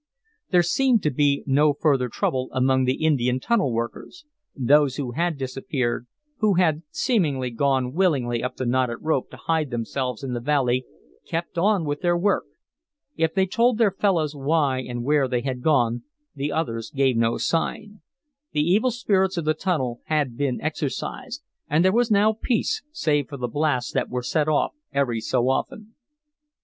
There 0.49 0.63
seemed 0.63 1.03
to 1.03 1.11
be 1.11 1.43
no 1.45 1.73
further 1.75 2.09
trouble 2.09 2.49
among 2.53 2.85
the 2.85 3.05
Indian 3.05 3.39
tunnel 3.39 3.71
workers. 3.71 4.25
Those 4.55 4.95
who 4.95 5.11
had 5.11 5.37
disappeared 5.37 6.07
who 6.39 6.55
had, 6.55 6.81
seemingly, 6.89 7.51
gone 7.51 7.93
willingly 7.93 8.41
up 8.41 8.55
the 8.55 8.65
knotted 8.65 8.97
rope 9.01 9.29
to 9.29 9.37
hide 9.37 9.69
themselves 9.69 10.23
in 10.23 10.33
the 10.33 10.39
valley 10.39 10.87
kept 11.27 11.55
on 11.55 11.85
with 11.85 12.01
their 12.01 12.17
work. 12.17 12.45
If 13.15 13.35
they 13.35 13.45
told 13.45 13.77
their 13.77 13.91
fellows 13.91 14.35
why 14.35 14.79
and 14.79 15.03
where 15.03 15.27
they 15.27 15.41
had 15.41 15.61
gone, 15.61 16.01
the 16.33 16.51
others 16.51 16.89
gave 16.89 17.15
no 17.15 17.37
sign. 17.37 18.01
The 18.53 18.63
evil 18.63 18.89
spirits 18.89 19.37
of 19.37 19.45
the 19.45 19.53
tunnel 19.53 20.01
had 20.05 20.35
been 20.35 20.59
exorcised, 20.61 21.43
and 21.69 21.85
there 21.85 21.93
was 21.93 22.09
now 22.09 22.33
peace, 22.33 22.81
save 22.91 23.29
for 23.29 23.37
the 23.37 23.47
blasts 23.47 23.91
that 23.91 24.09
were 24.09 24.23
set 24.23 24.47
off 24.47 24.73
every 24.91 25.19
so 25.19 25.47
often. 25.47 25.93